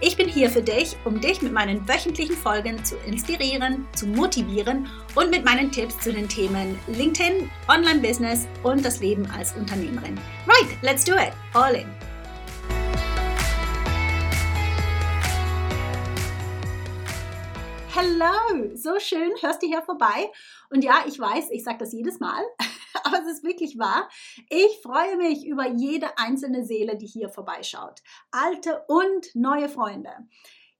Ich 0.00 0.16
bin 0.16 0.28
hier 0.28 0.48
für 0.48 0.62
dich, 0.62 0.96
um 1.04 1.20
dich 1.20 1.42
mit 1.42 1.52
meinen 1.52 1.88
wöchentlichen 1.88 2.36
Folgen 2.36 2.84
zu 2.84 2.96
inspirieren, 2.98 3.84
zu 3.96 4.06
motivieren 4.06 4.88
und 5.16 5.28
mit 5.28 5.44
meinen 5.44 5.72
Tipps 5.72 5.98
zu 5.98 6.12
den 6.12 6.28
Themen 6.28 6.78
LinkedIn, 6.86 7.50
Online-Business 7.66 8.46
und 8.62 8.84
das 8.84 9.00
Leben 9.00 9.26
als 9.36 9.56
Unternehmerin. 9.56 10.16
Right, 10.46 10.80
let's 10.82 11.04
do 11.04 11.14
it. 11.14 11.32
All 11.52 11.74
in. 11.74 11.88
Hello, 17.92 18.70
so 18.76 19.00
schön, 19.00 19.32
hörst 19.40 19.64
du 19.64 19.66
hier 19.66 19.82
vorbei. 19.82 20.30
Und 20.70 20.84
ja, 20.84 21.02
ich 21.08 21.18
weiß, 21.18 21.50
ich 21.50 21.64
sage 21.64 21.78
das 21.78 21.92
jedes 21.92 22.20
Mal, 22.20 22.44
aber 23.04 23.20
es 23.20 23.32
ist 23.32 23.44
wirklich 23.44 23.78
wahr. 23.78 24.08
Ich 24.50 24.80
freue 24.82 25.16
mich 25.16 25.46
über 25.46 25.68
jede 25.68 26.18
einzelne 26.18 26.64
Seele, 26.64 26.96
die 26.96 27.06
hier 27.06 27.28
vorbeischaut. 27.28 28.00
Alte 28.30 28.84
und 28.88 29.34
neue 29.34 29.68
Freunde. 29.68 30.10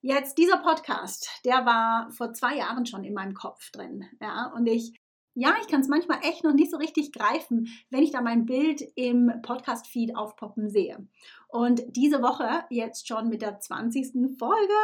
Jetzt 0.00 0.38
dieser 0.38 0.58
Podcast, 0.58 1.28
der 1.44 1.66
war 1.66 2.10
vor 2.12 2.32
zwei 2.32 2.56
Jahren 2.56 2.86
schon 2.86 3.04
in 3.04 3.14
meinem 3.14 3.34
Kopf 3.34 3.70
drin. 3.72 4.04
Ja, 4.20 4.52
und 4.54 4.66
ich 4.66 4.94
ja, 5.40 5.54
ich 5.60 5.68
kann 5.68 5.82
es 5.82 5.86
manchmal 5.86 6.18
echt 6.22 6.42
noch 6.42 6.52
nicht 6.52 6.72
so 6.72 6.78
richtig 6.78 7.12
greifen, 7.12 7.68
wenn 7.90 8.02
ich 8.02 8.10
da 8.10 8.20
mein 8.20 8.44
Bild 8.44 8.82
im 8.96 9.30
Podcast-Feed 9.42 10.16
aufpoppen 10.16 10.68
sehe. 10.68 11.06
Und 11.46 11.80
diese 11.94 12.22
Woche 12.22 12.64
jetzt 12.70 13.06
schon 13.06 13.28
mit 13.28 13.42
der 13.42 13.60
20. 13.60 14.36
Folge. 14.36 14.74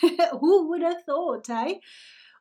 Who 0.40 0.66
would 0.66 0.82
have 0.82 1.04
thought, 1.04 1.46
hey? 1.48 1.82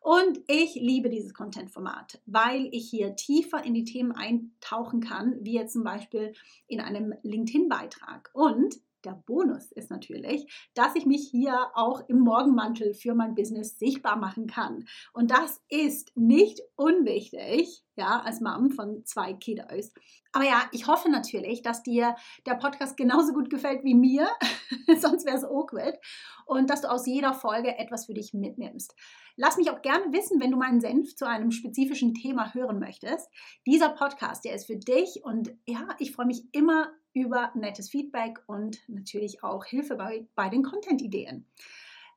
Und 0.08 0.40
ich 0.48 0.76
liebe 0.76 1.10
dieses 1.10 1.34
Content-Format, 1.34 2.22
weil 2.26 2.70
ich 2.72 2.90
hier 2.90 3.18
tiefer 3.18 3.62
in 3.66 3.74
die 3.74 3.84
Themen 3.84 4.14
eintauchen 4.14 5.02
kann, 5.02 5.36
wie 5.42 5.56
jetzt 5.56 5.74
zum 5.74 5.84
Beispiel 5.84 6.32
in 6.66 6.80
einem 6.80 7.14
LinkedIn-Beitrag. 7.24 8.30
Und 8.32 8.80
der 9.04 9.22
Bonus 9.26 9.70
ist 9.74 9.90
natürlich, 9.90 10.70
dass 10.76 10.96
ich 10.96 11.06
mich 11.06 11.28
hier 11.30 11.72
auch 11.74 12.08
im 12.08 12.20
Morgenmantel 12.20 12.94
für 12.94 13.16
mein 13.16 13.36
Business 13.36 13.80
sichtbar 13.80 14.16
machen 14.16 14.48
kann. 14.48 14.88
Und 15.12 15.30
das 15.32 15.62
ist 15.68 16.16
nicht 16.16 16.62
unwichtig, 16.78 17.84
ja, 17.98 18.22
als 18.22 18.42
Mom 18.42 18.72
von 18.72 19.04
zwei 19.06 19.34
Kiddos. 19.34 19.92
Aber 20.32 20.46
ja, 20.46 20.64
ich 20.72 20.88
hoffe 20.88 21.10
natürlich, 21.10 21.62
dass 21.62 21.84
dir 21.84 22.16
der 22.46 22.56
Podcast 22.56 22.98
genauso 22.98 23.34
gut 23.34 23.50
gefällt 23.50 23.84
wie 23.84 23.96
mir, 23.96 24.28
sonst 25.00 25.26
wäre 25.26 25.38
es 25.38 25.44
awkward, 25.44 25.98
und 26.46 26.70
dass 26.70 26.82
du 26.82 26.90
aus 26.90 27.06
jeder 27.06 27.34
Folge 27.34 27.78
etwas 27.78 28.06
für 28.06 28.14
dich 28.14 28.34
mitnimmst. 28.34 28.96
Lass 29.36 29.58
mich 29.58 29.70
auch 29.70 29.82
gerne 29.82 30.12
wissen, 30.12 30.40
wenn 30.40 30.52
du 30.52 30.58
meinen 30.58 30.80
Senf 30.80 31.16
zu 31.16 31.28
einem 31.28 31.52
spezifischen 31.52 32.14
Thema 32.14 32.54
hören 32.54 32.80
möchtest. 32.80 33.30
Dieser 33.66 33.90
Podcast, 33.90 34.46
der 34.46 34.56
ist 34.56 34.66
für 34.66 34.78
dich 34.78 35.22
und 35.24 35.52
ja, 35.68 35.88
ich 36.00 36.12
freue 36.12 36.26
mich 36.26 36.44
immer 36.54 36.92
über 37.14 37.52
nettes 37.56 37.90
Feedback 37.90 38.40
und 38.48 38.80
natürlich 38.88 39.44
auch 39.44 39.66
Hilfe 39.66 39.96
bei, 39.96 40.28
bei 40.36 40.50
den 40.50 40.64
Content-Ideen. 40.64 41.46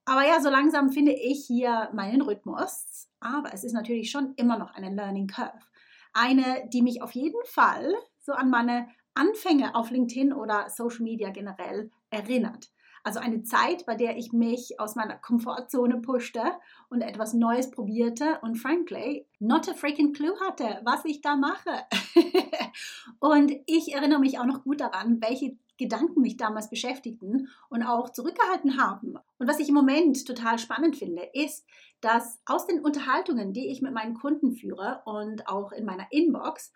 Aber 0.04 0.26
ja, 0.26 0.40
so 0.40 0.50
langsam 0.50 0.90
finde 0.90 1.12
ich 1.12 1.44
hier 1.46 1.90
meinen 1.92 2.22
Rhythmus. 2.22 3.08
Aber 3.20 3.52
es 3.52 3.64
ist 3.64 3.72
natürlich 3.72 4.10
schon 4.10 4.34
immer 4.36 4.58
noch 4.58 4.74
eine 4.74 4.94
Learning 4.94 5.26
Curve. 5.26 5.69
Eine, 6.12 6.68
die 6.72 6.82
mich 6.82 7.02
auf 7.02 7.12
jeden 7.12 7.44
Fall 7.46 7.94
so 8.18 8.32
an 8.32 8.50
meine 8.50 8.88
Anfänge 9.14 9.74
auf 9.74 9.90
LinkedIn 9.90 10.32
oder 10.32 10.68
Social 10.70 11.02
Media 11.02 11.30
generell 11.30 11.90
erinnert. 12.10 12.70
Also 13.02 13.18
eine 13.18 13.42
Zeit, 13.42 13.86
bei 13.86 13.94
der 13.94 14.18
ich 14.18 14.32
mich 14.32 14.78
aus 14.78 14.94
meiner 14.94 15.16
Komfortzone 15.16 16.00
pushte 16.02 16.42
und 16.90 17.00
etwas 17.00 17.32
Neues 17.32 17.70
probierte 17.70 18.38
und 18.42 18.56
frankly, 18.56 19.26
not 19.38 19.68
a 19.68 19.74
freaking 19.74 20.12
clue 20.12 20.38
hatte, 20.40 20.80
was 20.84 21.04
ich 21.06 21.22
da 21.22 21.36
mache. 21.36 21.70
und 23.18 23.52
ich 23.66 23.94
erinnere 23.94 24.20
mich 24.20 24.38
auch 24.38 24.44
noch 24.44 24.64
gut 24.64 24.80
daran, 24.80 25.20
welche 25.22 25.56
Gedanken 25.78 26.20
mich 26.20 26.36
damals 26.36 26.68
beschäftigten 26.68 27.48
und 27.70 27.82
auch 27.82 28.10
zurückgehalten 28.10 28.76
haben. 28.76 29.16
Und 29.38 29.48
was 29.48 29.60
ich 29.60 29.70
im 29.70 29.74
Moment 29.74 30.26
total 30.26 30.58
spannend 30.58 30.96
finde, 30.96 31.22
ist, 31.32 31.64
dass 32.00 32.40
aus 32.46 32.66
den 32.66 32.80
Unterhaltungen, 32.80 33.52
die 33.52 33.68
ich 33.68 33.82
mit 33.82 33.92
meinen 33.92 34.14
Kunden 34.14 34.52
führe 34.52 35.02
und 35.04 35.48
auch 35.48 35.72
in 35.72 35.84
meiner 35.84 36.06
Inbox, 36.10 36.72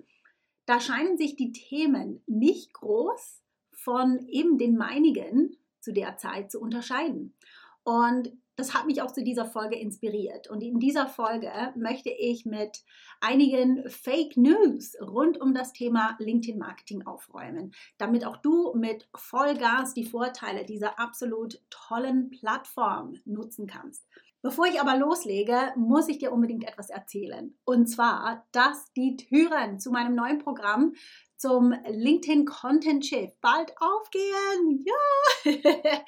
da 0.66 0.80
scheinen 0.80 1.16
sich 1.16 1.36
die 1.36 1.52
Themen 1.52 2.22
nicht 2.26 2.72
groß 2.74 3.42
von 3.72 4.26
eben 4.28 4.58
den 4.58 4.76
meinigen 4.76 5.56
zu 5.80 5.92
der 5.92 6.16
Zeit 6.16 6.50
zu 6.50 6.60
unterscheiden. 6.60 7.34
Und 7.82 8.32
das 8.56 8.72
hat 8.72 8.86
mich 8.86 9.02
auch 9.02 9.10
zu 9.10 9.22
dieser 9.22 9.46
Folge 9.46 9.76
inspiriert. 9.76 10.48
Und 10.48 10.62
in 10.62 10.78
dieser 10.78 11.08
Folge 11.08 11.50
möchte 11.74 12.10
ich 12.10 12.46
mit 12.46 12.84
einigen 13.20 13.88
Fake 13.90 14.36
News 14.36 14.94
rund 15.00 15.40
um 15.40 15.54
das 15.54 15.72
Thema 15.72 16.16
LinkedIn 16.20 16.58
Marketing 16.58 17.06
aufräumen, 17.06 17.72
damit 17.98 18.24
auch 18.24 18.36
du 18.36 18.72
mit 18.74 19.08
Vollgas 19.14 19.92
die 19.92 20.04
Vorteile 20.04 20.64
dieser 20.64 20.98
absolut 20.98 21.60
tollen 21.68 22.30
Plattform 22.30 23.14
nutzen 23.24 23.66
kannst. 23.66 24.06
Bevor 24.44 24.66
ich 24.66 24.78
aber 24.78 24.98
loslege, 24.98 25.72
muss 25.74 26.06
ich 26.06 26.18
dir 26.18 26.30
unbedingt 26.30 26.68
etwas 26.68 26.90
erzählen. 26.90 27.56
Und 27.64 27.86
zwar, 27.86 28.46
dass 28.52 28.92
die 28.92 29.16
Türen 29.16 29.80
zu 29.80 29.90
meinem 29.90 30.14
neuen 30.14 30.38
Programm 30.38 30.92
zum 31.44 31.74
LinkedIn 31.86 32.46
Content 32.46 33.04
Shift 33.04 33.38
bald 33.42 33.74
aufgehen. 33.78 34.82
Ja! 34.82 35.52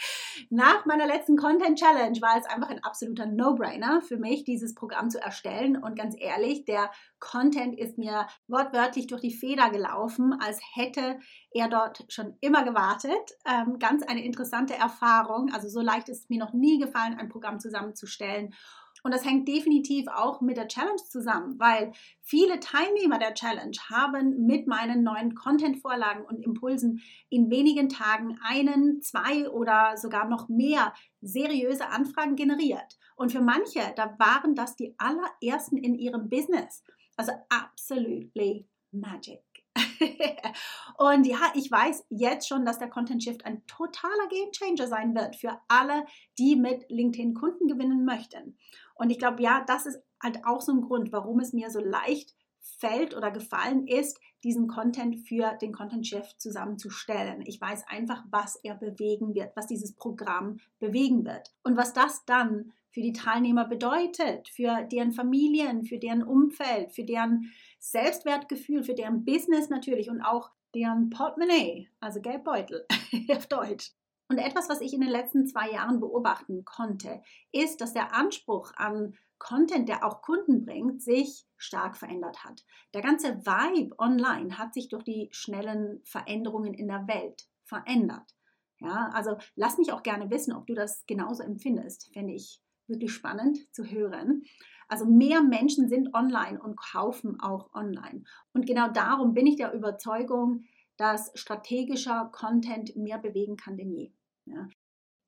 Nach 0.48 0.86
meiner 0.86 1.06
letzten 1.06 1.36
Content 1.36 1.78
Challenge 1.78 2.18
war 2.22 2.38
es 2.38 2.46
einfach 2.46 2.70
ein 2.70 2.82
absoluter 2.82 3.26
No-Brainer 3.26 4.00
für 4.00 4.16
mich, 4.16 4.44
dieses 4.44 4.74
Programm 4.74 5.10
zu 5.10 5.20
erstellen. 5.20 5.76
Und 5.76 5.94
ganz 5.94 6.16
ehrlich, 6.18 6.64
der 6.64 6.90
Content 7.20 7.78
ist 7.78 7.98
mir 7.98 8.26
wortwörtlich 8.48 9.08
durch 9.08 9.20
die 9.20 9.34
Feder 9.34 9.68
gelaufen, 9.68 10.32
als 10.40 10.58
hätte 10.72 11.18
er 11.50 11.68
dort 11.68 12.06
schon 12.08 12.38
immer 12.40 12.64
gewartet. 12.64 13.36
Ähm, 13.46 13.78
ganz 13.78 14.04
eine 14.04 14.24
interessante 14.24 14.72
Erfahrung. 14.72 15.50
Also 15.52 15.68
so 15.68 15.82
leicht 15.82 16.08
ist 16.08 16.22
es 16.22 16.28
mir 16.30 16.38
noch 16.38 16.54
nie 16.54 16.78
gefallen, 16.78 17.18
ein 17.18 17.28
Programm 17.28 17.60
zusammenzustellen. 17.60 18.54
Und 19.02 19.14
das 19.14 19.24
hängt 19.24 19.46
definitiv 19.46 20.06
auch 20.08 20.40
mit 20.40 20.56
der 20.56 20.68
Challenge 20.68 21.02
zusammen, 21.08 21.58
weil 21.58 21.92
viele 22.22 22.60
Teilnehmer 22.60 23.18
der 23.18 23.34
Challenge 23.34 23.76
haben 23.90 24.46
mit 24.46 24.66
meinen 24.66 25.02
neuen 25.02 25.34
Content-Vorlagen 25.34 26.24
und 26.24 26.42
Impulsen 26.44 27.00
in 27.28 27.50
wenigen 27.50 27.88
Tagen 27.88 28.38
einen, 28.42 29.00
zwei 29.02 29.48
oder 29.48 29.96
sogar 29.96 30.28
noch 30.28 30.48
mehr 30.48 30.92
seriöse 31.20 31.88
Anfragen 31.88 32.36
generiert. 32.36 32.98
Und 33.16 33.32
für 33.32 33.40
manche, 33.40 33.80
da 33.96 34.18
waren 34.18 34.54
das 34.54 34.76
die 34.76 34.94
allerersten 34.98 35.76
in 35.76 35.94
ihrem 35.94 36.28
Business. 36.28 36.82
Also 37.16 37.32
absolutely 37.48 38.66
magic. 38.92 39.45
und 40.98 41.26
ja, 41.26 41.38
ich 41.54 41.70
weiß 41.70 42.06
jetzt 42.10 42.48
schon, 42.48 42.64
dass 42.64 42.78
der 42.78 42.90
Content 42.90 43.22
Shift 43.22 43.44
ein 43.44 43.66
totaler 43.66 44.28
Game 44.28 44.50
Changer 44.52 44.88
sein 44.88 45.14
wird 45.14 45.36
für 45.36 45.58
alle, 45.68 46.04
die 46.38 46.56
mit 46.56 46.84
LinkedIn 46.88 47.34
Kunden 47.34 47.68
gewinnen 47.68 48.04
möchten. 48.04 48.58
Und 48.94 49.10
ich 49.10 49.18
glaube, 49.18 49.42
ja, 49.42 49.64
das 49.66 49.86
ist 49.86 50.00
halt 50.22 50.44
auch 50.44 50.60
so 50.60 50.72
ein 50.72 50.82
Grund, 50.82 51.12
warum 51.12 51.40
es 51.40 51.52
mir 51.52 51.70
so 51.70 51.80
leicht 51.80 52.35
fällt 52.78 53.16
oder 53.16 53.30
gefallen 53.30 53.86
ist, 53.86 54.18
diesen 54.44 54.68
Content 54.68 55.26
für 55.26 55.56
den 55.60 55.72
Content 55.72 56.06
Chef 56.06 56.36
zusammenzustellen. 56.36 57.42
Ich 57.46 57.60
weiß 57.60 57.84
einfach, 57.88 58.24
was 58.30 58.56
er 58.56 58.74
bewegen 58.74 59.34
wird, 59.34 59.56
was 59.56 59.66
dieses 59.66 59.94
Programm 59.94 60.58
bewegen 60.78 61.24
wird 61.24 61.54
und 61.62 61.76
was 61.76 61.92
das 61.92 62.24
dann 62.26 62.72
für 62.90 63.02
die 63.02 63.12
Teilnehmer 63.12 63.66
bedeutet, 63.66 64.48
für 64.48 64.82
deren 64.90 65.12
Familien, 65.12 65.84
für 65.84 65.98
deren 65.98 66.22
Umfeld, 66.22 66.92
für 66.92 67.04
deren 67.04 67.52
Selbstwertgefühl, 67.78 68.84
für 68.84 68.94
deren 68.94 69.24
Business 69.24 69.68
natürlich 69.68 70.08
und 70.08 70.22
auch 70.22 70.50
deren 70.74 71.10
Portemonnaie, 71.10 71.88
also 72.00 72.20
Geldbeutel 72.20 72.86
auf 73.30 73.46
Deutsch. 73.48 73.92
Und 74.28 74.38
etwas, 74.38 74.68
was 74.68 74.80
ich 74.80 74.92
in 74.92 75.00
den 75.00 75.10
letzten 75.10 75.46
zwei 75.46 75.70
Jahren 75.70 76.00
beobachten 76.00 76.64
konnte, 76.64 77.22
ist, 77.52 77.80
dass 77.80 77.92
der 77.92 78.14
Anspruch 78.14 78.72
an 78.76 79.14
Content, 79.38 79.88
der 79.88 80.04
auch 80.04 80.22
Kunden 80.22 80.64
bringt, 80.64 81.02
sich 81.02 81.46
stark 81.56 81.96
verändert 81.96 82.44
hat. 82.44 82.64
Der 82.94 83.02
ganze 83.02 83.44
Vibe 83.44 83.94
online 83.98 84.58
hat 84.58 84.74
sich 84.74 84.88
durch 84.88 85.04
die 85.04 85.28
schnellen 85.32 86.00
Veränderungen 86.04 86.74
in 86.74 86.88
der 86.88 87.06
Welt 87.06 87.48
verändert. 87.64 88.34
Ja, 88.78 89.08
also 89.12 89.36
lass 89.54 89.78
mich 89.78 89.92
auch 89.92 90.02
gerne 90.02 90.30
wissen, 90.30 90.52
ob 90.52 90.66
du 90.66 90.74
das 90.74 91.04
genauso 91.06 91.42
empfindest. 91.42 92.12
Fände 92.12 92.34
ich 92.34 92.60
wirklich 92.86 93.12
spannend 93.12 93.58
zu 93.74 93.84
hören. 93.84 94.42
Also 94.88 95.04
mehr 95.04 95.42
Menschen 95.42 95.88
sind 95.88 96.14
online 96.14 96.60
und 96.60 96.76
kaufen 96.76 97.40
auch 97.40 97.74
online. 97.74 98.22
Und 98.52 98.66
genau 98.66 98.88
darum 98.88 99.34
bin 99.34 99.46
ich 99.46 99.56
der 99.56 99.72
Überzeugung, 99.72 100.64
dass 100.96 101.30
strategischer 101.34 102.30
Content 102.32 102.96
mehr 102.96 103.18
bewegen 103.18 103.56
kann 103.56 103.76
denn 103.76 103.90
je. 103.90 104.12
Ja. 104.44 104.68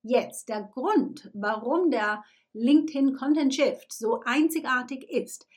Jetzt 0.01 0.47
der 0.47 0.63
Grund, 0.63 1.29
warum 1.33 1.91
der 1.91 2.23
LinkedIn 2.53 3.15
Content 3.15 3.53
Shift 3.53 3.93
so 3.93 4.21
einzigartig 4.25 5.07
ist, 5.09 5.47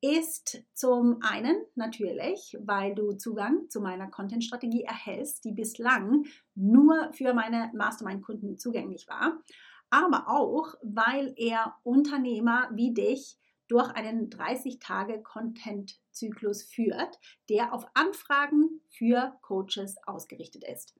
ist 0.00 0.62
zum 0.74 1.18
einen 1.22 1.56
natürlich, 1.74 2.56
weil 2.60 2.94
du 2.94 3.14
Zugang 3.14 3.68
zu 3.68 3.80
meiner 3.80 4.08
Content-Strategie 4.08 4.82
erhältst, 4.82 5.44
die 5.44 5.52
bislang 5.52 6.26
nur 6.54 7.10
für 7.12 7.34
meine 7.34 7.72
Mastermind-Kunden 7.74 8.58
zugänglich 8.58 9.08
war, 9.08 9.42
aber 9.90 10.28
auch, 10.28 10.74
weil 10.82 11.32
er 11.36 11.76
Unternehmer 11.82 12.68
wie 12.72 12.92
dich 12.92 13.38
durch 13.68 13.88
einen 13.90 14.28
30-Tage-Content-Zyklus 14.30 16.62
führt, 16.62 17.18
der 17.48 17.72
auf 17.72 17.86
Anfragen 17.94 18.80
für 18.90 19.36
Coaches 19.42 19.96
ausgerichtet 20.06 20.62
ist. 20.64 20.94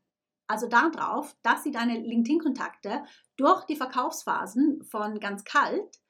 Also 0.49 0.69
darauf, 0.69 1.37
dass 1.43 1.65
sie 1.65 1.73
deine 1.73 1.99
LinkedIn-Kontakte 2.01 3.05
durch 3.37 3.65
die 3.65 3.77
Verkaufsphasen 3.77 4.83
von 4.85 5.21
ganz 5.21 5.45
kalt 5.45 6.01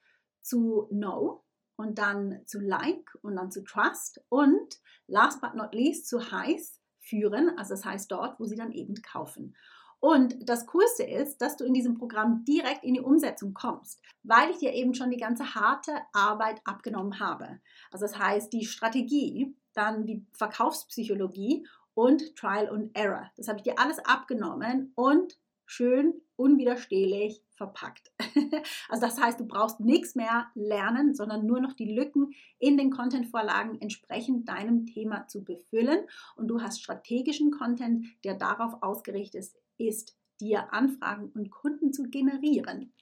zu 0.41 0.87
No 0.91 1.43
und 1.75 1.99
dann 1.99 2.41
zu 2.45 2.59
Like 2.59 3.17
und 3.21 3.35
dann 3.35 3.51
zu 3.51 3.63
Trust 3.63 4.21
und 4.29 4.79
last 5.07 5.41
but 5.41 5.53
not 5.55 5.73
least 5.73 6.07
zu 6.07 6.31
Heiß 6.31 6.79
führen, 6.99 7.57
also 7.57 7.73
das 7.73 7.85
heißt 7.85 8.11
dort, 8.11 8.39
wo 8.39 8.45
sie 8.45 8.55
dann 8.55 8.71
eben 8.71 8.95
kaufen. 9.01 9.55
Und 9.99 10.47
das 10.47 10.67
Coolste 10.67 11.03
ist, 11.03 11.39
dass 11.39 11.57
du 11.57 11.65
in 11.65 11.73
diesem 11.73 11.97
Programm 11.97 12.45
direkt 12.45 12.83
in 12.83 12.93
die 12.93 13.01
Umsetzung 13.01 13.53
kommst, 13.53 13.99
weil 14.23 14.51
ich 14.51 14.57
dir 14.57 14.73
eben 14.73 14.93
schon 14.93 15.09
die 15.09 15.17
ganze 15.17 15.55
harte 15.55 15.91
Arbeit 16.13 16.61
abgenommen 16.65 17.19
habe. 17.19 17.59
Also 17.91 18.05
das 18.05 18.19
heißt, 18.19 18.53
die 18.53 18.65
Strategie, 18.65 19.55
dann 19.73 20.05
die 20.05 20.25
Verkaufspsychologie 20.33 21.67
und 21.95 22.35
Trial 22.35 22.69
und 22.69 22.95
Error. 22.95 23.31
Das 23.37 23.47
habe 23.47 23.57
ich 23.57 23.63
dir 23.63 23.79
alles 23.79 23.97
abgenommen 23.99 24.91
und 24.95 25.39
schön 25.65 26.21
unwiderstehlich 26.37 27.41
verpackt. 27.55 28.11
also 28.89 29.05
das 29.05 29.19
heißt, 29.19 29.39
du 29.39 29.45
brauchst 29.45 29.79
nichts 29.79 30.15
mehr 30.15 30.47
lernen, 30.55 31.13
sondern 31.13 31.45
nur 31.45 31.59
noch 31.59 31.73
die 31.73 31.91
Lücken 31.91 32.33
in 32.59 32.77
den 32.77 32.91
Content-Vorlagen 32.91 33.81
entsprechend 33.81 34.47
deinem 34.47 34.85
Thema 34.85 35.27
zu 35.27 35.43
befüllen 35.43 35.99
und 36.35 36.47
du 36.47 36.61
hast 36.61 36.81
strategischen 36.81 37.51
Content, 37.51 38.05
der 38.23 38.35
darauf 38.35 38.81
ausgerichtet 38.81 39.45
ist, 39.77 40.15
dir 40.39 40.71
Anfragen 40.73 41.31
und 41.33 41.49
Kunden 41.49 41.91
zu 41.91 42.03
generieren. 42.03 42.93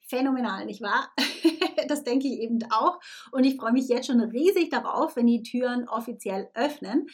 Phänomenal, 0.00 0.64
nicht 0.64 0.80
wahr? 0.80 1.10
das 1.88 2.02
denke 2.02 2.28
ich 2.28 2.40
eben 2.40 2.58
auch. 2.70 2.98
Und 3.30 3.44
ich 3.44 3.56
freue 3.56 3.72
mich 3.72 3.88
jetzt 3.88 4.06
schon 4.06 4.20
riesig 4.20 4.70
darauf, 4.70 5.16
wenn 5.16 5.26
die 5.26 5.42
Türen 5.42 5.86
offiziell 5.86 6.48
öffnen. 6.54 7.08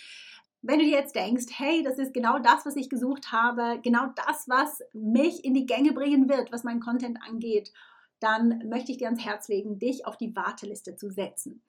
Wenn 0.66 0.78
du 0.78 0.86
dir 0.86 0.92
jetzt 0.92 1.14
denkst, 1.14 1.44
hey, 1.58 1.82
das 1.82 1.98
ist 1.98 2.14
genau 2.14 2.38
das, 2.38 2.64
was 2.64 2.74
ich 2.76 2.88
gesucht 2.88 3.32
habe, 3.32 3.80
genau 3.82 4.06
das, 4.16 4.48
was 4.48 4.80
mich 4.94 5.44
in 5.44 5.52
die 5.52 5.66
Gänge 5.66 5.92
bringen 5.92 6.26
wird, 6.26 6.52
was 6.52 6.64
mein 6.64 6.80
Content 6.80 7.18
angeht, 7.28 7.70
dann 8.18 8.66
möchte 8.70 8.90
ich 8.90 8.96
dir 8.96 9.08
ans 9.08 9.22
Herz 9.22 9.48
legen, 9.48 9.78
dich 9.78 10.06
auf 10.06 10.16
die 10.16 10.34
Warteliste 10.34 10.96
zu 10.96 11.10
setzen. 11.10 11.62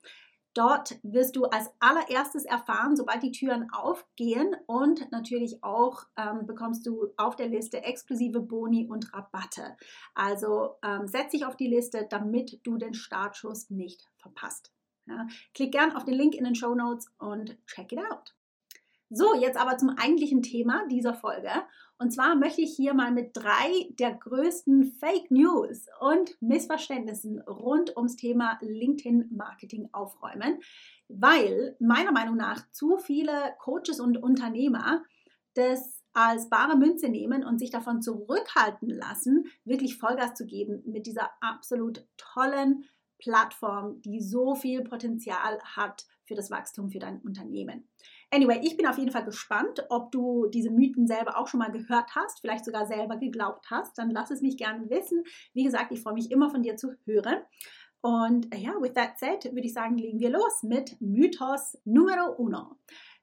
Dort 0.54 0.98
wirst 1.02 1.36
du 1.36 1.44
als 1.44 1.68
allererstes 1.78 2.46
erfahren, 2.46 2.96
sobald 2.96 3.22
die 3.22 3.32
Türen 3.32 3.70
aufgehen 3.70 4.56
und 4.64 5.12
natürlich 5.12 5.62
auch 5.62 6.06
ähm, 6.16 6.46
bekommst 6.46 6.86
du 6.86 7.08
auf 7.18 7.36
der 7.36 7.48
Liste 7.48 7.84
exklusive 7.84 8.40
Boni 8.40 8.86
und 8.88 9.12
Rabatte. 9.12 9.76
Also 10.14 10.76
ähm, 10.82 11.06
setz 11.06 11.32
dich 11.32 11.44
auf 11.44 11.56
die 11.56 11.68
Liste, 11.68 12.06
damit 12.08 12.60
du 12.62 12.78
den 12.78 12.94
Startschuss 12.94 13.68
nicht 13.68 14.08
verpasst. 14.16 14.72
Ja, 15.04 15.26
klick 15.52 15.72
gern 15.72 15.94
auf 15.94 16.06
den 16.06 16.14
Link 16.14 16.34
in 16.34 16.44
den 16.44 16.54
Show 16.54 16.74
Notes 16.74 17.12
und 17.18 17.58
check 17.66 17.92
it 17.92 17.98
out. 17.98 18.34
So, 19.08 19.36
jetzt 19.36 19.56
aber 19.56 19.78
zum 19.78 19.90
eigentlichen 19.90 20.42
Thema 20.42 20.84
dieser 20.88 21.14
Folge. 21.14 21.50
Und 21.98 22.12
zwar 22.12 22.34
möchte 22.34 22.60
ich 22.60 22.74
hier 22.74 22.92
mal 22.92 23.12
mit 23.12 23.30
drei 23.34 23.88
der 23.98 24.14
größten 24.14 24.84
Fake 24.98 25.30
News 25.30 25.86
und 26.00 26.36
Missverständnissen 26.40 27.40
rund 27.42 27.96
ums 27.96 28.16
Thema 28.16 28.58
LinkedIn 28.60 29.30
Marketing 29.30 29.88
aufräumen, 29.92 30.58
weil 31.08 31.76
meiner 31.78 32.10
Meinung 32.10 32.36
nach 32.36 32.68
zu 32.72 32.98
viele 32.98 33.54
Coaches 33.60 34.00
und 34.00 34.16
Unternehmer 34.20 35.04
das 35.54 36.02
als 36.12 36.48
bare 36.48 36.76
Münze 36.76 37.08
nehmen 37.08 37.44
und 37.44 37.58
sich 37.58 37.70
davon 37.70 38.02
zurückhalten 38.02 38.88
lassen, 38.88 39.44
wirklich 39.64 39.98
Vollgas 39.98 40.34
zu 40.34 40.46
geben 40.46 40.82
mit 40.84 41.06
dieser 41.06 41.30
absolut 41.40 42.06
tollen 42.16 42.84
Plattform, 43.18 44.00
die 44.02 44.20
so 44.20 44.54
viel 44.54 44.82
Potenzial 44.82 45.60
hat 45.62 46.06
für 46.26 46.34
das 46.34 46.50
Wachstum 46.50 46.90
für 46.90 46.98
dein 46.98 47.20
Unternehmen. 47.20 47.88
Anyway, 48.30 48.60
ich 48.62 48.76
bin 48.76 48.86
auf 48.86 48.98
jeden 48.98 49.12
Fall 49.12 49.24
gespannt, 49.24 49.84
ob 49.88 50.10
du 50.10 50.46
diese 50.46 50.70
Mythen 50.70 51.06
selber 51.06 51.38
auch 51.38 51.46
schon 51.46 51.58
mal 51.58 51.70
gehört 51.70 52.14
hast, 52.14 52.40
vielleicht 52.40 52.64
sogar 52.64 52.86
selber 52.86 53.16
geglaubt 53.16 53.66
hast. 53.70 53.96
Dann 53.98 54.10
lass 54.10 54.30
es 54.30 54.42
mich 54.42 54.56
gerne 54.56 54.90
wissen. 54.90 55.22
Wie 55.54 55.64
gesagt, 55.64 55.92
ich 55.92 56.02
freue 56.02 56.14
mich 56.14 56.30
immer 56.30 56.50
von 56.50 56.62
dir 56.62 56.76
zu 56.76 56.92
hören. 57.04 57.38
Und 58.00 58.54
äh, 58.54 58.58
ja, 58.58 58.72
with 58.80 58.94
that 58.94 59.18
said, 59.18 59.44
würde 59.44 59.66
ich 59.66 59.72
sagen, 59.72 59.96
legen 59.96 60.20
wir 60.20 60.30
los 60.30 60.62
mit 60.62 61.00
Mythos 61.00 61.78
Numero 61.84 62.32
uno. 62.36 62.76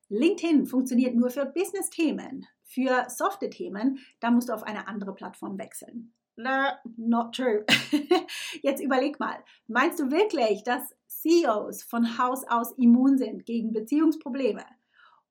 LinkedIn 0.10 0.66
funktioniert 0.66 1.16
nur 1.16 1.30
für 1.30 1.46
Business-Themen. 1.46 2.46
Für 2.66 3.06
softe 3.10 3.50
Themen, 3.50 4.00
da 4.20 4.32
musst 4.32 4.50
du 4.50 4.54
auf 4.54 4.64
eine 4.64 4.88
andere 4.88 5.14
Plattform 5.14 5.58
wechseln. 5.58 6.14
Not 6.36 7.36
true. 7.36 7.66
Jetzt 8.62 8.82
überleg 8.82 9.20
mal, 9.20 9.44
meinst 9.68 10.00
du 10.00 10.10
wirklich, 10.10 10.64
dass 10.64 10.96
CEOs 11.24 11.84
von 11.84 12.18
Haus 12.18 12.44
aus 12.48 12.74
immun 12.78 13.18
sind 13.18 13.46
gegen 13.46 13.74
Beziehungsprobleme? 13.74 14.64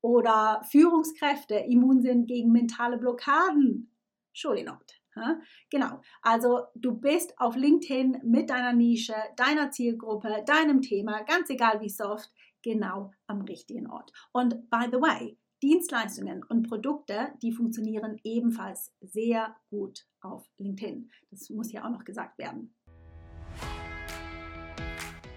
oder 0.02 0.62
Führungskräfte 0.68 1.54
immun 1.54 2.02
sind 2.02 2.26
gegen 2.26 2.52
mentale 2.52 2.98
Blockaden. 2.98 3.90
Surely 4.34 4.64
not. 4.64 4.98
Genau, 5.70 6.00
also 6.22 6.62
du 6.74 6.92
bist 6.98 7.38
auf 7.38 7.54
LinkedIn 7.54 8.22
mit 8.24 8.48
deiner 8.48 8.72
Nische, 8.72 9.14
deiner 9.36 9.70
Zielgruppe, 9.70 10.42
deinem 10.46 10.80
Thema, 10.80 11.22
ganz 11.24 11.50
egal 11.50 11.82
wie 11.82 11.90
soft, 11.90 12.32
genau 12.62 13.12
am 13.26 13.42
richtigen 13.42 13.90
Ort. 13.90 14.10
Und 14.32 14.70
by 14.70 14.86
the 14.90 14.96
way, 14.96 15.38
Dienstleistungen 15.62 16.42
und 16.48 16.66
Produkte, 16.66 17.34
die 17.42 17.52
funktionieren 17.52 18.18
ebenfalls 18.24 18.94
sehr 19.02 19.54
gut 19.68 20.06
auf 20.22 20.50
LinkedIn. 20.56 21.10
Das 21.30 21.50
muss 21.50 21.70
ja 21.72 21.84
auch 21.84 21.90
noch 21.90 22.04
gesagt 22.04 22.38
werden. 22.38 22.74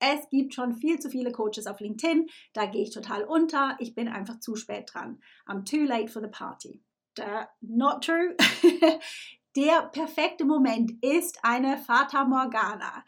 Es 0.00 0.28
gibt 0.30 0.54
schon 0.54 0.74
viel 0.74 0.98
zu 0.98 1.10
viele 1.10 1.30
Coaches 1.30 1.66
auf 1.66 1.80
LinkedIn, 1.80 2.28
da 2.54 2.66
gehe 2.66 2.82
ich 2.82 2.90
total 2.90 3.24
unter, 3.24 3.76
ich 3.78 3.94
bin 3.94 4.08
einfach 4.08 4.40
zu 4.40 4.56
spät 4.56 4.90
dran. 4.92 5.20
I'm 5.46 5.64
too 5.64 5.84
late 5.84 6.08
for 6.08 6.22
the 6.22 6.28
party. 6.28 6.82
Uh, 7.18 7.44
not 7.60 8.02
true. 8.04 8.34
Der 9.56 9.82
perfekte 9.92 10.44
Moment 10.44 10.92
ist 11.02 11.38
eine 11.42 11.76
Fata 11.76 12.24
Morgana. 12.24 13.04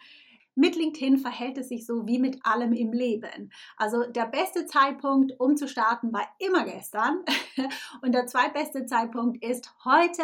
Mit 0.54 0.76
LinkedIn 0.76 1.18
verhält 1.18 1.56
es 1.56 1.68
sich 1.68 1.86
so 1.86 2.06
wie 2.06 2.18
mit 2.18 2.44
allem 2.44 2.72
im 2.72 2.92
Leben. 2.92 3.52
Also 3.76 4.04
der 4.10 4.26
beste 4.26 4.66
Zeitpunkt, 4.66 5.32
um 5.38 5.56
zu 5.56 5.66
starten, 5.66 6.12
war 6.12 6.28
immer 6.40 6.64
gestern 6.64 7.24
und 8.02 8.12
der 8.12 8.26
zweitbeste 8.26 8.84
Zeitpunkt 8.86 9.42
ist 9.42 9.72
heute. 9.84 10.22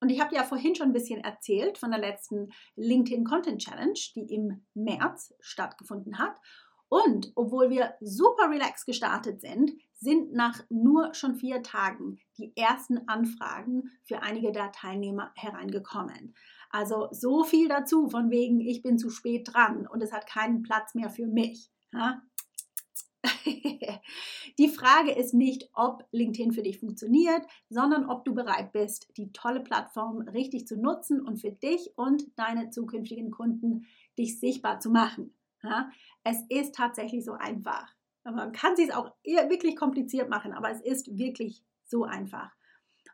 Und 0.00 0.10
ich 0.10 0.20
habe 0.20 0.34
ja 0.34 0.42
vorhin 0.42 0.74
schon 0.74 0.88
ein 0.88 0.92
bisschen 0.92 1.20
erzählt 1.20 1.78
von 1.78 1.90
der 1.90 2.00
letzten 2.00 2.50
LinkedIn 2.76 3.24
Content 3.24 3.60
Challenge, 3.62 3.98
die 4.14 4.34
im 4.34 4.64
März 4.74 5.34
stattgefunden 5.40 6.18
hat. 6.18 6.38
Und 6.88 7.32
obwohl 7.34 7.70
wir 7.70 7.94
super 8.00 8.50
relaxed 8.50 8.86
gestartet 8.86 9.40
sind, 9.40 9.72
sind 9.94 10.32
nach 10.32 10.62
nur 10.68 11.14
schon 11.14 11.34
vier 11.34 11.62
Tagen 11.62 12.18
die 12.36 12.52
ersten 12.56 13.08
Anfragen 13.08 13.90
für 14.04 14.22
einige 14.22 14.52
der 14.52 14.70
Teilnehmer 14.70 15.32
hereingekommen. 15.34 16.34
Also 16.70 17.08
so 17.10 17.44
viel 17.44 17.68
dazu, 17.68 18.08
von 18.08 18.30
wegen, 18.30 18.60
ich 18.60 18.82
bin 18.82 18.98
zu 18.98 19.10
spät 19.10 19.48
dran 19.52 19.86
und 19.86 20.02
es 20.02 20.12
hat 20.12 20.26
keinen 20.26 20.62
Platz 20.62 20.94
mehr 20.94 21.08
für 21.08 21.26
mich. 21.26 21.70
die 24.58 24.68
Frage 24.68 25.12
ist 25.12 25.34
nicht, 25.34 25.70
ob 25.74 26.06
LinkedIn 26.12 26.52
für 26.52 26.62
dich 26.62 26.78
funktioniert, 26.78 27.42
sondern 27.68 28.08
ob 28.08 28.24
du 28.24 28.34
bereit 28.34 28.72
bist, 28.72 29.08
die 29.16 29.32
tolle 29.32 29.60
Plattform 29.60 30.22
richtig 30.28 30.66
zu 30.66 30.76
nutzen 30.76 31.20
und 31.20 31.40
für 31.40 31.52
dich 31.52 31.92
und 31.96 32.24
deine 32.36 32.70
zukünftigen 32.70 33.30
Kunden 33.30 33.86
dich 34.18 34.38
sichtbar 34.38 34.80
zu 34.80 34.90
machen. 34.90 35.34
Ja, 35.62 35.90
es 36.24 36.42
ist 36.48 36.74
tatsächlich 36.74 37.24
so 37.24 37.32
einfach. 37.32 37.94
Man 38.24 38.52
kann 38.52 38.74
es 38.74 38.90
auch 38.90 39.12
wirklich 39.24 39.76
kompliziert 39.76 40.28
machen, 40.28 40.52
aber 40.52 40.70
es 40.70 40.80
ist 40.80 41.16
wirklich 41.16 41.62
so 41.84 42.04
einfach. 42.04 42.50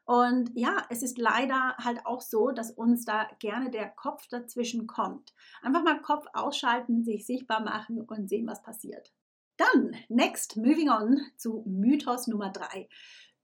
Und 0.04 0.50
ja, 0.54 0.84
es 0.88 1.02
ist 1.02 1.18
leider 1.18 1.76
halt 1.78 2.04
auch 2.04 2.20
so, 2.20 2.50
dass 2.50 2.72
uns 2.72 3.04
da 3.04 3.28
gerne 3.38 3.70
der 3.70 3.88
Kopf 3.88 4.26
dazwischen 4.28 4.88
kommt. 4.88 5.32
Einfach 5.62 5.84
mal 5.84 6.00
Kopf 6.02 6.26
ausschalten, 6.32 7.04
sich 7.04 7.26
sichtbar 7.26 7.60
machen 7.60 8.00
und 8.02 8.28
sehen, 8.28 8.46
was 8.48 8.62
passiert. 8.62 9.12
Dann, 9.60 9.94
next, 10.08 10.56
moving 10.56 10.88
on 10.88 11.20
zu 11.36 11.62
Mythos 11.66 12.26
Nummer 12.26 12.50
drei. 12.50 12.88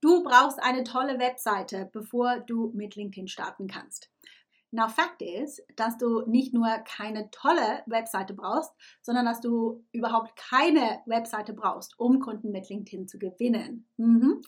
Du 0.01 0.23
brauchst 0.23 0.59
eine 0.59 0.83
tolle 0.83 1.19
Webseite, 1.19 1.91
bevor 1.93 2.39
du 2.39 2.71
mit 2.73 2.95
LinkedIn 2.95 3.27
starten 3.27 3.67
kannst. 3.67 4.09
Now, 4.71 4.87
Fact 4.87 5.21
is, 5.21 5.61
dass 5.75 5.95
du 5.99 6.23
nicht 6.25 6.55
nur 6.55 6.67
keine 6.85 7.29
tolle 7.29 7.83
Webseite 7.85 8.33
brauchst, 8.33 8.71
sondern 9.03 9.25
dass 9.25 9.41
du 9.41 9.85
überhaupt 9.91 10.35
keine 10.35 11.01
Webseite 11.05 11.53
brauchst, 11.53 11.99
um 11.99 12.19
Kunden 12.19 12.51
mit 12.51 12.67
LinkedIn 12.67 13.07
zu 13.07 13.19
gewinnen. 13.19 13.87
Mhm. 13.97 14.41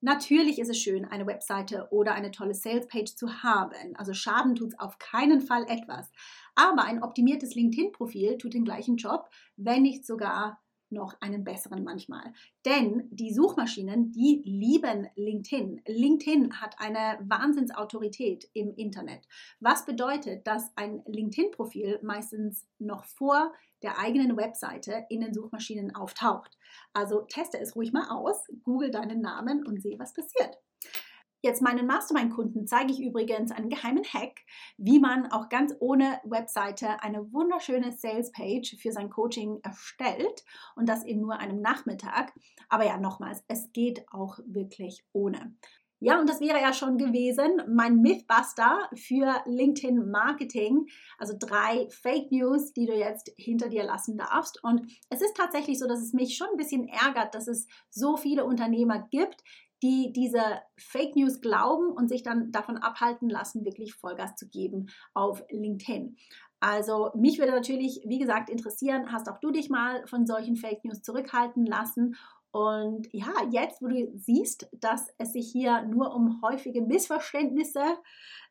Natürlich 0.00 0.58
ist 0.58 0.68
es 0.68 0.78
schön, 0.78 1.04
eine 1.04 1.26
Webseite 1.28 1.88
oder 1.92 2.12
eine 2.14 2.32
tolle 2.32 2.54
Salespage 2.54 3.14
zu 3.14 3.42
haben. 3.42 3.94
Also 3.94 4.12
Schaden 4.12 4.56
tut 4.56 4.72
es 4.72 4.78
auf 4.78 4.98
keinen 4.98 5.40
Fall 5.40 5.64
etwas. 5.68 6.10
Aber 6.56 6.84
ein 6.84 7.02
optimiertes 7.02 7.54
LinkedIn-Profil 7.54 8.36
tut 8.36 8.52
den 8.52 8.64
gleichen 8.64 8.96
Job, 8.96 9.30
wenn 9.56 9.82
nicht 9.82 10.04
sogar 10.04 10.60
noch 10.90 11.20
einen 11.20 11.44
besseren 11.44 11.84
manchmal. 11.84 12.32
Denn 12.64 13.08
die 13.10 13.32
Suchmaschinen, 13.32 14.12
die 14.12 14.42
lieben 14.44 15.08
LinkedIn. 15.16 15.82
LinkedIn 15.86 16.60
hat 16.60 16.76
eine 16.78 17.18
Wahnsinnsautorität 17.22 18.48
im 18.52 18.74
Internet. 18.74 19.26
Was 19.60 19.86
bedeutet, 19.86 20.46
dass 20.46 20.70
ein 20.76 21.02
LinkedIn-Profil 21.06 22.00
meistens 22.02 22.66
noch 22.78 23.04
vor 23.04 23.52
der 23.84 23.98
eigenen 23.98 24.36
Webseite 24.36 25.04
in 25.10 25.20
den 25.20 25.34
Suchmaschinen 25.34 25.94
auftaucht. 25.94 26.56
Also 26.94 27.20
teste 27.20 27.58
es 27.60 27.76
ruhig 27.76 27.92
mal 27.92 28.08
aus, 28.08 28.46
google 28.62 28.90
deinen 28.90 29.20
Namen 29.20 29.64
und 29.64 29.82
sehe, 29.82 29.98
was 29.98 30.14
passiert. 30.14 30.58
Jetzt 31.44 31.60
meinen 31.60 31.86
Mastermind-Kunden 31.86 32.66
zeige 32.66 32.90
ich 32.90 33.02
übrigens 33.02 33.52
einen 33.52 33.68
geheimen 33.68 34.02
Hack, 34.02 34.40
wie 34.78 34.98
man 34.98 35.30
auch 35.30 35.50
ganz 35.50 35.74
ohne 35.78 36.18
Webseite 36.24 37.02
eine 37.02 37.34
wunderschöne 37.34 37.92
Sales-Page 37.92 38.78
für 38.80 38.92
sein 38.92 39.10
Coaching 39.10 39.60
erstellt 39.62 40.42
und 40.74 40.88
das 40.88 41.04
in 41.04 41.20
nur 41.20 41.36
einem 41.36 41.60
Nachmittag. 41.60 42.32
Aber 42.70 42.86
ja, 42.86 42.96
nochmals, 42.96 43.44
es 43.46 43.70
geht 43.74 44.06
auch 44.10 44.38
wirklich 44.46 45.04
ohne. 45.12 45.54
Ja, 46.00 46.20
und 46.20 46.28
das 46.28 46.40
wäre 46.40 46.60
ja 46.60 46.72
schon 46.72 46.98
gewesen, 46.98 47.62
mein 47.66 48.02
Mythbuster 48.02 48.90
für 48.94 49.42
LinkedIn 49.46 50.10
Marketing. 50.10 50.86
Also 51.18 51.34
drei 51.38 51.88
Fake 51.90 52.30
News, 52.30 52.72
die 52.72 52.84
du 52.86 52.94
jetzt 52.94 53.32
hinter 53.36 53.68
dir 53.68 53.84
lassen 53.84 54.18
darfst. 54.18 54.62
Und 54.62 54.90
es 55.08 55.22
ist 55.22 55.36
tatsächlich 55.36 55.78
so, 55.78 55.86
dass 55.86 56.00
es 56.00 56.12
mich 56.12 56.36
schon 56.36 56.48
ein 56.50 56.58
bisschen 56.58 56.88
ärgert, 56.88 57.34
dass 57.34 57.48
es 57.48 57.66
so 57.90 58.16
viele 58.16 58.44
Unternehmer 58.44 59.08
gibt, 59.10 59.42
die 59.82 60.12
diese 60.12 60.42
Fake 60.76 61.16
News 61.16 61.40
glauben 61.40 61.90
und 61.90 62.08
sich 62.08 62.22
dann 62.22 62.52
davon 62.52 62.76
abhalten 62.76 63.28
lassen, 63.28 63.64
wirklich 63.64 63.94
Vollgas 63.94 64.36
zu 64.36 64.48
geben 64.48 64.86
auf 65.12 65.44
LinkedIn. 65.50 66.16
Also 66.60 67.10
mich 67.14 67.38
würde 67.38 67.52
natürlich, 67.52 68.00
wie 68.06 68.18
gesagt, 68.18 68.48
interessieren, 68.48 69.12
hast 69.12 69.28
auch 69.28 69.38
du 69.38 69.50
dich 69.50 69.68
mal 69.68 70.06
von 70.06 70.26
solchen 70.26 70.56
Fake 70.56 70.84
News 70.84 71.02
zurückhalten 71.02 71.66
lassen 71.66 72.16
und 72.54 73.08
ja, 73.10 73.32
jetzt, 73.50 73.82
wo 73.82 73.88
du 73.88 74.12
siehst, 74.16 74.68
dass 74.78 75.08
es 75.18 75.32
sich 75.32 75.50
hier 75.50 75.82
nur 75.82 76.14
um 76.14 76.40
häufige 76.40 76.82
Missverständnisse, 76.82 77.82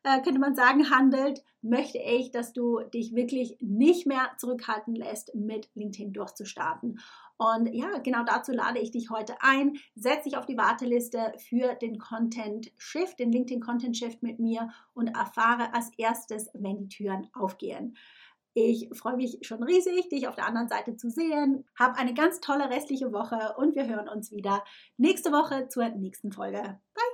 äh, 0.02 0.20
könnte 0.20 0.38
man 0.38 0.54
sagen, 0.54 0.90
handelt, 0.90 1.42
möchte 1.62 1.96
ich, 1.96 2.30
dass 2.30 2.52
du 2.52 2.80
dich 2.92 3.14
wirklich 3.14 3.56
nicht 3.62 4.06
mehr 4.06 4.32
zurückhalten 4.36 4.94
lässt, 4.94 5.34
mit 5.34 5.70
LinkedIn 5.74 6.12
durchzustarten. 6.12 7.00
Und 7.36 7.74
ja, 7.74 7.98
genau 7.98 8.22
dazu 8.24 8.52
lade 8.52 8.78
ich 8.78 8.92
dich 8.92 9.10
heute 9.10 9.34
ein. 9.40 9.76
Setz 9.96 10.24
dich 10.24 10.36
auf 10.36 10.46
die 10.46 10.56
Warteliste 10.56 11.32
für 11.48 11.74
den 11.74 11.98
Content 11.98 12.72
Shift, 12.76 13.18
den 13.18 13.32
LinkedIn 13.32 13.60
Content 13.60 13.96
Shift 13.96 14.22
mit 14.22 14.38
mir 14.38 14.70
und 14.94 15.08
erfahre 15.08 15.74
als 15.74 15.90
erstes, 15.96 16.48
wenn 16.54 16.78
die 16.78 16.88
Türen 16.88 17.28
aufgehen. 17.32 17.96
Ich 18.56 18.88
freue 18.92 19.16
mich 19.16 19.38
schon 19.42 19.64
riesig, 19.64 20.08
dich 20.10 20.28
auf 20.28 20.36
der 20.36 20.46
anderen 20.46 20.68
Seite 20.68 20.96
zu 20.96 21.10
sehen. 21.10 21.64
Hab 21.76 21.98
eine 21.98 22.14
ganz 22.14 22.40
tolle 22.40 22.70
restliche 22.70 23.12
Woche 23.12 23.54
und 23.58 23.74
wir 23.74 23.88
hören 23.88 24.08
uns 24.08 24.30
wieder 24.30 24.62
nächste 24.96 25.32
Woche 25.32 25.66
zur 25.68 25.88
nächsten 25.88 26.30
Folge. 26.30 26.62
Bye! 26.94 27.13